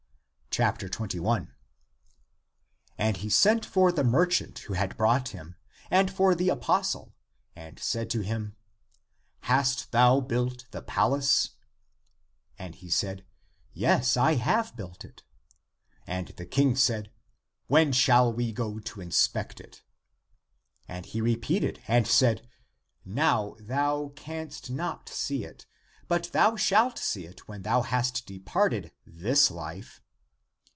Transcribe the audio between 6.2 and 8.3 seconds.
the apostle, and said to